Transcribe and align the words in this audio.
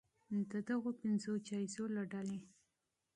د 0.51 0.53
دغو 0.69 0.89
پنځو 1.01 1.33
جایزو 1.47 1.85
له 1.95 2.03
ډلې 2.11 2.39